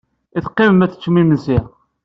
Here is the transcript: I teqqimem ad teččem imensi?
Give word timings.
I 0.37 0.39
teqqimem 0.45 0.83
ad 0.83 0.91
teččem 0.91 1.15
imensi? 1.21 1.57